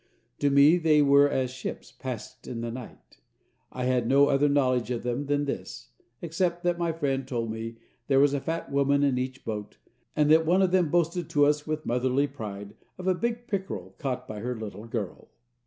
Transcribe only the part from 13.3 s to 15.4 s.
pickerel caught by her little girl.